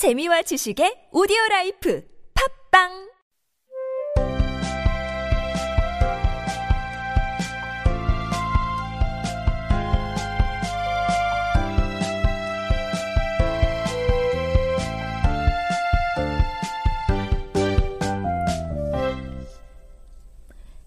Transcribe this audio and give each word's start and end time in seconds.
재미와 0.00 0.40
지식의 0.40 1.12
오디오 1.12 1.36
라이프 1.50 2.02
팝빵 2.72 2.88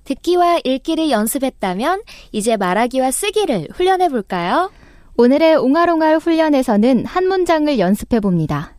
듣기와 0.06 0.58
읽기를 0.64 1.12
연습했다면 1.12 2.02
이제 2.32 2.58
말하기와 2.58 3.12
쓰기를 3.12 3.68
훈련해 3.76 4.10
볼까요? 4.10 4.72
오늘의 5.18 5.58
옹알옹알 5.58 6.18
훈련에서는 6.18 7.06
한 7.06 7.28
문장을 7.28 7.78
연습해 7.78 8.20
봅니다. 8.20 8.74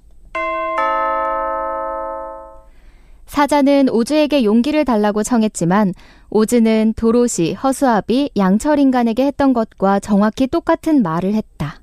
사자는 3.34 3.88
오즈에게 3.90 4.44
용기를 4.44 4.84
달라고 4.84 5.24
청했지만 5.24 5.92
오즈는 6.30 6.94
도로시, 6.94 7.54
허수아비, 7.54 8.30
양철 8.36 8.78
인간에게 8.78 9.26
했던 9.26 9.52
것과 9.52 9.98
정확히 9.98 10.46
똑같은 10.46 11.02
말을 11.02 11.34
했다. 11.34 11.80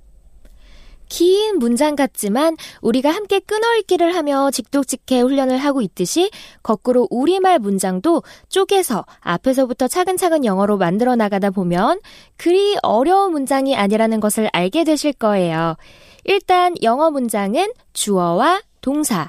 긴 1.09 1.57
문장 1.57 1.97
같지만 1.97 2.55
우리가 2.81 3.11
함께 3.11 3.39
끊어읽기를 3.39 4.15
하며 4.15 4.49
직독직해 4.49 5.19
훈련을 5.19 5.57
하고 5.57 5.81
있듯이 5.81 6.31
거꾸로 6.63 7.09
우리말 7.11 7.59
문장도 7.59 8.23
쪼개서 8.47 9.05
앞에서부터 9.19 9.89
차근차근 9.89 10.45
영어로 10.45 10.77
만들어 10.77 11.17
나가다 11.17 11.49
보면 11.49 11.99
그리 12.37 12.77
어려운 12.81 13.33
문장이 13.33 13.75
아니라는 13.75 14.21
것을 14.21 14.49
알게 14.53 14.85
되실 14.85 15.11
거예요. 15.11 15.75
일단 16.23 16.75
영어 16.81 17.11
문장은 17.11 17.73
주어와 17.91 18.61
동사. 18.79 19.27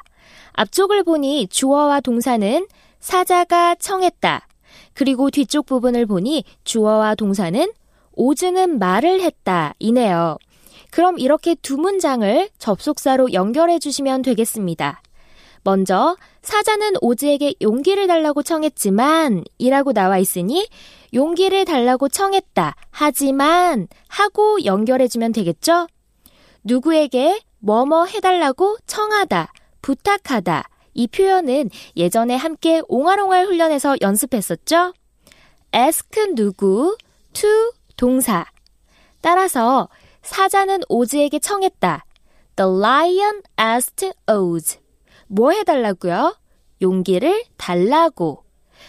앞쪽을 0.52 1.04
보니 1.04 1.48
주어와 1.48 2.00
동사는 2.00 2.66
사자가 3.00 3.74
청했다. 3.76 4.46
그리고 4.94 5.30
뒤쪽 5.30 5.66
부분을 5.66 6.06
보니 6.06 6.44
주어와 6.64 7.14
동사는 7.14 7.72
오즈는 8.14 8.78
말을 8.78 9.20
했다. 9.20 9.74
이네요. 9.78 10.36
그럼 10.90 11.18
이렇게 11.18 11.54
두 11.54 11.78
문장을 11.78 12.48
접속사로 12.58 13.32
연결해 13.32 13.78
주시면 13.78 14.22
되겠습니다. 14.22 15.00
먼저 15.64 16.16
사자는 16.42 16.94
오즈에게 17.00 17.54
용기를 17.62 18.06
달라고 18.06 18.42
청했지만 18.42 19.44
이라고 19.58 19.92
나와 19.92 20.18
있으니 20.18 20.68
용기를 21.14 21.64
달라고 21.64 22.08
청했다. 22.08 22.74
하지만 22.90 23.86
하고 24.08 24.64
연결해 24.64 25.08
주면 25.08 25.32
되겠죠? 25.32 25.86
누구에게 26.64 27.40
뭐뭐 27.60 28.06
해달라고 28.06 28.76
청하다, 28.86 29.52
부탁하다. 29.82 30.68
이 30.94 31.06
표현은 31.06 31.70
예전에 31.96 32.36
함께 32.36 32.82
옹알옹알 32.88 33.46
훈련에서 33.46 33.96
연습했었죠? 34.00 34.94
ask 35.74 36.34
누구, 36.34 36.96
to 37.32 37.48
동사. 37.96 38.44
따라서 39.20 39.88
사자는 40.22 40.80
오즈에게 40.88 41.38
청했다. 41.38 42.04
The 42.56 42.70
lion 42.70 43.42
asked 43.60 44.12
Oz. 44.30 44.78
뭐 45.26 45.50
해달라고요? 45.52 46.36
용기를 46.80 47.44
달라고. 47.56 48.44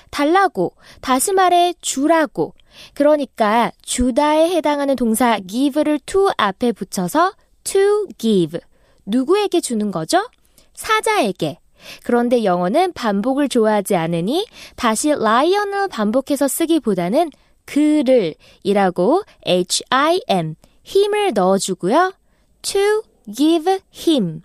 달라고. 0.09 0.75
다시 1.01 1.31
말해 1.31 1.73
주라고. 1.79 2.53
그러니까 2.93 3.71
주다에 3.81 4.49
해당하는 4.49 4.95
동사 4.95 5.39
give를 5.39 5.99
to 5.99 6.29
앞에 6.37 6.71
붙여서 6.71 7.33
to 7.63 8.07
give. 8.17 8.59
누구에게 9.05 9.61
주는 9.61 9.91
거죠? 9.91 10.27
사자에게. 10.73 11.59
그런데 12.03 12.43
영어는 12.43 12.93
반복을 12.93 13.49
좋아하지 13.49 13.95
않으니 13.95 14.47
다시 14.75 15.09
lion을 15.09 15.87
반복해서 15.89 16.47
쓰기보다는 16.47 17.29
그를 17.65 18.35
이라고 18.63 19.23
him 19.45 20.55
힘을 20.83 21.33
넣어주고요. 21.33 22.13
to 22.61 23.01
give 23.31 23.79
him. 23.95 24.41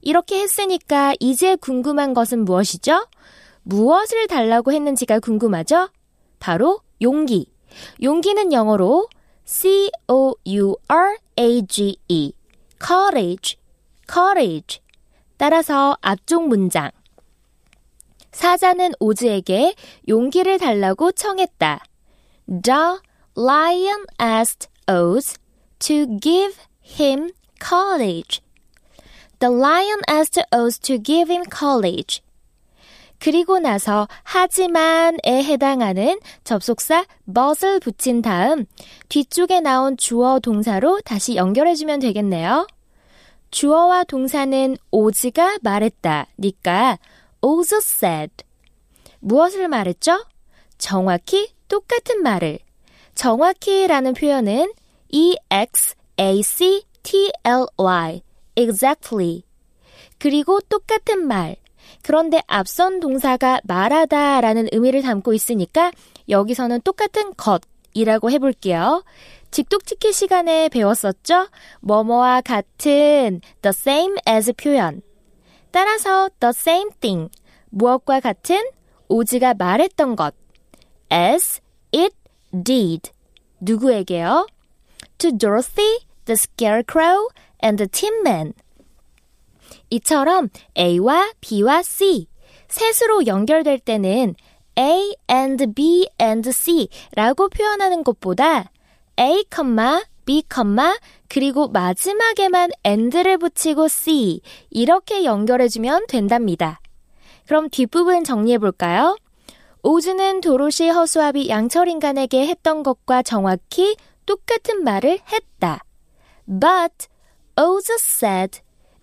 이렇게 0.00 0.40
했으니까 0.40 1.14
이제 1.20 1.56
궁금한 1.56 2.14
것은 2.14 2.44
무엇이죠? 2.44 3.06
무엇을 3.62 4.26
달라고 4.28 4.72
했는지가 4.72 5.18
궁금하죠? 5.20 5.88
바로 6.38 6.80
용기. 7.02 7.46
용기는 8.02 8.52
영어로 8.52 9.08
C-O-U-R-A-G-E. 9.44 9.92
courage. 12.80 13.56
courage. 14.10 14.80
따라서 15.38 15.96
앞쪽 16.02 16.48
문장. 16.48 16.90
사자는 18.32 18.92
오즈에게 19.00 19.74
용기를 20.08 20.58
달라고 20.58 21.12
청했다. 21.12 21.82
The 22.46 22.98
lion 23.36 24.04
asked 24.20 24.68
Oz 24.86 25.38
to 25.78 26.06
give 26.20 26.56
him 26.82 27.30
courage. 27.60 28.42
The 29.38 29.54
lion 29.54 30.00
asked 30.10 30.44
Oz 30.52 30.78
to 30.80 30.98
give 31.02 31.32
him 31.32 31.44
courage. 31.50 32.22
그리고 33.20 33.58
나서 33.58 34.06
하지만에 34.22 35.18
해당하는 35.26 36.20
접속사 36.44 37.04
but을 37.26 37.80
붙인 37.80 38.22
다음 38.22 38.64
뒤쪽에 39.08 39.60
나온 39.60 39.96
주어 39.96 40.38
동사로 40.38 41.00
다시 41.04 41.34
연결해주면 41.34 42.00
되겠네요. 42.00 42.66
주어와 43.50 44.04
동사는 44.04 44.76
오즈가 44.90 45.58
말했다. 45.62 46.26
니까 46.38 46.98
Oz 47.40 47.74
said. 47.76 48.34
무엇을 49.20 49.68
말했죠? 49.68 50.24
정확히 50.76 51.52
똑같은 51.68 52.22
말을. 52.22 52.58
정확히라는 53.14 54.14
표현은 54.14 54.72
E-X-A-C-T-L-Y. 55.10 55.82
exactly. 58.54 59.42
그리고 60.18 60.60
똑같은 60.60 61.26
말. 61.26 61.56
그런데 62.02 62.42
앞선 62.46 63.00
동사가 63.00 63.60
말하다 63.64 64.40
라는 64.40 64.68
의미를 64.72 65.02
담고 65.02 65.32
있으니까 65.32 65.92
여기서는 66.28 66.80
똑같은 66.82 67.32
것이라고 67.36 68.30
해볼게요. 68.30 69.04
직독치키 69.50 70.12
시간에 70.12 70.68
배웠었죠? 70.68 71.48
뭐뭐와 71.80 72.42
같은 72.42 73.40
the 73.62 73.70
same 73.70 74.16
as 74.28 74.52
표현. 74.52 75.02
따라서 75.70 76.28
the 76.40 76.50
same 76.50 76.90
thing. 77.00 77.30
무엇과 77.70 78.20
같은 78.20 78.62
오즈가 79.08 79.54
말했던 79.54 80.16
것. 80.16 80.34
as 81.12 81.60
it 81.94 82.14
did. 82.52 83.10
누구에게요? 83.60 84.46
To 85.18 85.32
Dorothy, 85.32 86.06
the 86.26 86.36
Scarecrow, 86.36 87.28
and 87.62 87.76
the 87.78 87.88
Tin 87.88 88.20
Man. 88.20 88.52
이처럼 89.90 90.48
A와 90.76 91.32
B와 91.40 91.82
C 91.82 92.26
셋으로 92.68 93.26
연결될 93.26 93.78
때는 93.78 94.34
A 94.78 95.16
and 95.30 95.74
B 95.74 96.08
and 96.20 96.50
C라고 96.52 97.48
표현하는 97.48 98.04
것보다 98.04 98.70
A, 99.18 99.44
B, 100.24 100.42
그리고 101.28 101.68
마지막에만 101.68 102.70
and를 102.86 103.38
붙이고 103.38 103.88
C 103.88 104.40
이렇게 104.70 105.24
연결해주면 105.24 106.06
된답니다. 106.06 106.80
그럼 107.46 107.70
뒷부분 107.70 108.24
정리해볼까요? 108.24 109.16
오즈는 109.82 110.40
도로시 110.42 110.88
허수아비 110.88 111.48
양철인간에게 111.48 112.46
했던 112.46 112.82
것과 112.82 113.22
정확히 113.22 113.96
똑같은 114.26 114.84
말을 114.84 115.20
했다. 115.32 115.82
But 116.46 117.08
Oz 117.56 117.90
said 117.98 118.60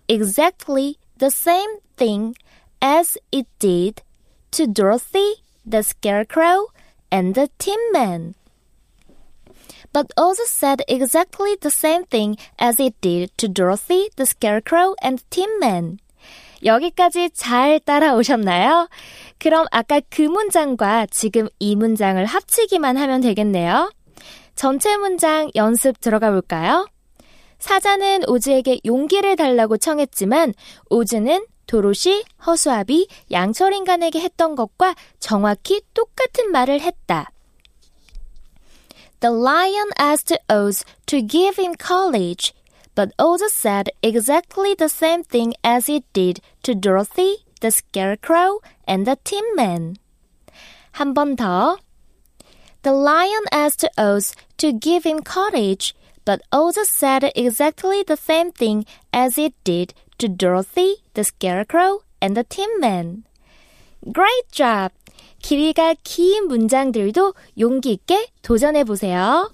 exactly 0.08 0.96
the 1.18 1.30
same 1.30 1.80
thing 1.96 2.34
as 2.82 3.18
it 3.32 3.48
did 3.58 4.02
to 4.52 4.66
Dorothy, 4.66 5.42
the 5.68 5.82
Scarecrow, 5.82 6.68
and 7.12 7.34
the 7.34 7.48
Tin 7.58 7.78
Man. 7.92 8.34
But 9.92 10.12
Oz 10.16 10.40
said 10.46 10.82
exactly 10.88 11.56
the 11.60 11.70
same 11.70 12.04
thing 12.04 12.36
as 12.58 12.80
it 12.80 12.94
did 13.00 13.30
to 13.38 13.48
Dorothy, 13.48 14.10
the 14.16 14.26
Scarecrow, 14.26 14.94
and 15.02 15.22
Tin 15.30 15.58
Man. 15.58 15.98
여기까지 16.64 17.30
잘 17.34 17.80
따라오셨나요? 17.80 18.88
그럼 19.38 19.66
아까 19.70 20.00
그 20.10 20.22
문장과 20.22 21.06
지금 21.10 21.48
이 21.58 21.76
문장을 21.76 22.24
합치기만 22.24 22.96
하면 22.96 23.20
되겠네요. 23.20 23.92
전체 24.54 24.96
문장 24.96 25.50
연습 25.54 26.00
들어가 26.00 26.30
볼까요? 26.30 26.88
사자는 27.58 28.28
오즈에게 28.28 28.80
용기를 28.84 29.36
달라고 29.36 29.76
청했지만 29.76 30.54
오즈는 30.90 31.46
도로시, 31.66 32.24
허수아비, 32.46 33.08
양철인간에게 33.30 34.20
했던 34.20 34.54
것과 34.54 34.94
정확히 35.18 35.82
똑같은 35.94 36.52
말을 36.52 36.80
했다. 36.80 37.30
The 39.19 39.31
lion 39.31 39.89
asked 39.97 40.37
Oz 40.49 40.83
to 41.07 41.21
give 41.21 41.57
him 41.57 41.75
courage, 41.75 42.53
but 42.95 43.15
Oza 43.17 43.49
said 43.49 43.89
exactly 44.01 44.73
the 44.73 44.89
same 44.89 45.23
thing 45.23 45.53
as 45.63 45.87
it 45.87 46.03
did 46.13 46.41
to 46.63 46.75
Dorothy, 46.75 47.45
the 47.61 47.71
Scarecrow, 47.71 48.59
and 48.87 49.05
the 49.05 49.17
Tin 49.23 49.43
Man. 49.55 49.97
한 50.95 51.13
번 51.13 51.35
더. 51.35 51.79
The 52.83 52.91
lion 52.91 53.45
asked 53.51 53.85
Oz 53.97 54.35
to 54.57 54.73
give 54.73 55.03
him 55.03 55.21
courage, 55.21 55.95
but 56.25 56.41
Oz 56.51 56.77
said 56.89 57.31
exactly 57.35 58.03
the 58.03 58.17
same 58.17 58.51
thing 58.51 58.85
as 59.13 59.37
it 59.37 59.53
did 59.63 59.93
to 60.17 60.27
Dorothy, 60.27 60.97
the 61.13 61.23
Scarecrow, 61.23 62.01
and 62.21 62.35
the 62.35 62.43
Tin 62.43 62.69
Man. 62.79 63.25
Great 64.11 64.51
job! 64.51 64.91
길이가 65.46 65.94
긴 66.02 66.48
문장들도 66.48 67.34
용기 67.60 67.92
있게 67.92 68.26
도전해 68.42 68.82
보세요. 68.82 69.48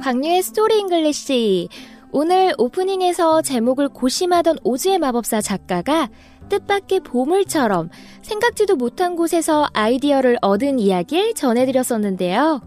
광유의 0.00 0.42
Story 0.42 0.78
English. 0.78 1.68
오늘 2.12 2.52
오프닝에서 2.58 3.40
제목을 3.40 3.88
고심하던 3.88 4.58
오즈의 4.64 4.98
마법사 4.98 5.40
작가가 5.40 6.08
뜻밖의 6.48 7.00
보물처럼 7.00 7.88
생각지도 8.22 8.74
못한 8.74 9.14
곳에서 9.14 9.68
아이디어를 9.72 10.36
얻은 10.42 10.80
이야기를 10.80 11.34
전해드렸었는데요. 11.34 12.62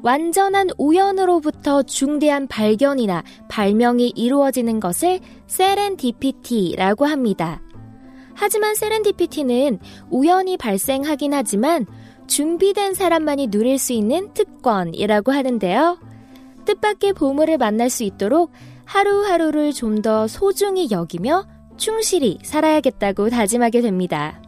완전한 0.00 0.68
우연으로부터 0.78 1.82
중대한 1.82 2.46
발견이나 2.46 3.24
발명이 3.48 4.12
이루어지는 4.14 4.78
것을 4.78 5.18
serendipity라고 5.48 7.06
합니다. 7.06 7.60
하지만 8.34 8.76
serendipity는 8.76 9.80
우연히 10.10 10.56
발생하긴 10.56 11.34
하지만 11.34 11.86
준비된 12.28 12.94
사람만이 12.94 13.48
누릴 13.48 13.78
수 13.78 13.92
있는 13.92 14.32
특권이라고 14.34 15.32
하는데요. 15.32 15.98
뜻밖의 16.64 17.12
보물을 17.14 17.58
만날 17.58 17.90
수 17.90 18.04
있도록 18.04 18.50
하루하루를 18.86 19.72
좀 19.72 20.02
더 20.02 20.26
소중히 20.28 20.88
여기며 20.90 21.46
충실히 21.76 22.38
살아야겠다고 22.42 23.30
다짐하게 23.30 23.80
됩니다. 23.80 24.40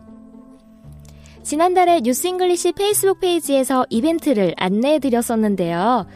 지난달에 1.43 2.01
뉴스잉글리시 2.03 2.73
페이스북 2.73 3.21
페이지에서 3.21 3.87
이벤트를 3.89 4.55
안내해 4.57 4.99
드렸었는데요. 4.99 6.07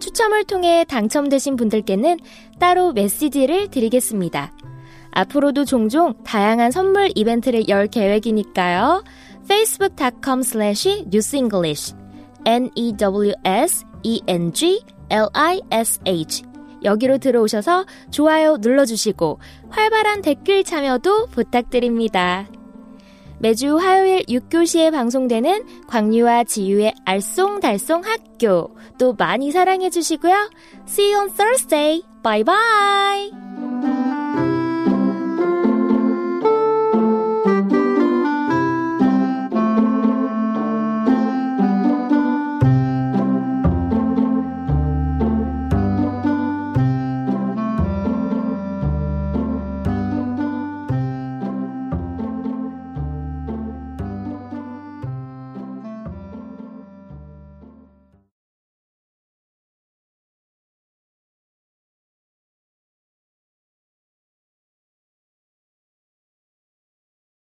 추첨을 0.00 0.44
통해 0.44 0.84
당첨되신 0.88 1.56
분들께는 1.56 2.18
따로 2.58 2.92
메시지를 2.92 3.68
드리겠습니다. 3.68 4.52
앞으로도 5.12 5.64
종종 5.64 6.14
다양한 6.24 6.70
선물 6.72 7.10
이벤트를 7.14 7.68
열 7.68 7.86
계획이니까요. 7.86 9.04
facebook.com 9.44 10.40
slash 10.40 11.04
newsenglish 11.06 11.94
n-e-w-s-e-n-g 12.44 12.80
L-I-S-H 15.10 16.49
여기로 16.84 17.18
들어오셔서 17.18 17.86
좋아요 18.10 18.56
눌러주시고 18.58 19.40
활발한 19.70 20.22
댓글 20.22 20.64
참여도 20.64 21.26
부탁드립니다. 21.26 22.46
매주 23.40 23.78
화요일 23.78 24.22
6교시에 24.24 24.92
방송되는 24.92 25.86
광유와 25.86 26.44
지유의 26.44 26.94
알쏭달쏭 27.06 28.04
학교 28.04 28.76
또 28.98 29.14
많이 29.14 29.50
사랑해 29.50 29.88
주시고요. 29.88 30.50
See 30.86 31.12
you 31.12 31.22
on 31.22 31.34
Thursday. 31.34 32.02
Bye 32.22 32.44
bye. 32.44 33.49